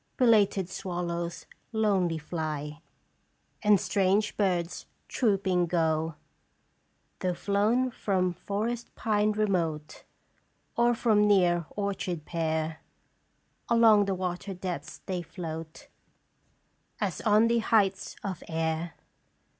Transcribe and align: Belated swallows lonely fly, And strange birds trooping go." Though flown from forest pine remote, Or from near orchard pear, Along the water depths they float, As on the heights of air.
Belated 0.17 0.67
swallows 0.67 1.45
lonely 1.71 2.17
fly, 2.17 2.81
And 3.61 3.79
strange 3.79 4.35
birds 4.35 4.87
trooping 5.07 5.67
go." 5.67 6.15
Though 7.19 7.35
flown 7.35 7.91
from 7.91 8.33
forest 8.33 8.95
pine 8.95 9.31
remote, 9.33 10.03
Or 10.75 10.95
from 10.95 11.27
near 11.27 11.67
orchard 11.75 12.25
pear, 12.25 12.81
Along 13.69 14.05
the 14.05 14.15
water 14.15 14.55
depths 14.55 15.01
they 15.05 15.21
float, 15.21 15.87
As 16.99 17.21
on 17.21 17.45
the 17.47 17.59
heights 17.59 18.15
of 18.23 18.41
air. 18.47 18.95